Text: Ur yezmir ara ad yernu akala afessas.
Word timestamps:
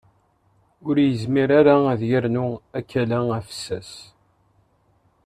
Ur 0.87 0.95
yezmir 1.05 1.49
ara 1.59 1.75
ad 1.91 2.01
yernu 2.09 2.47
akala 2.79 3.19
afessas. 3.39 3.91